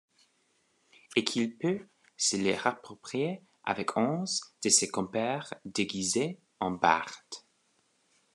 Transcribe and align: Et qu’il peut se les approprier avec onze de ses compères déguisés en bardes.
Et 1.15 1.23
qu’il 1.23 1.55
peut 1.59 1.85
se 2.17 2.35
les 2.35 2.55
approprier 2.63 3.43
avec 3.63 3.95
onze 3.97 4.41
de 4.63 4.69
ses 4.69 4.89
compères 4.89 5.53
déguisés 5.63 6.39
en 6.59 6.71
bardes. 6.71 7.43